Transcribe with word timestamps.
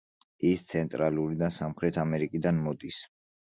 ის 0.51 0.63
ცენტრალური 0.69 1.37
და 1.41 1.51
სამხრეთ 1.59 2.01
ამერიკიდან 2.05 2.65
მოდის. 2.65 3.01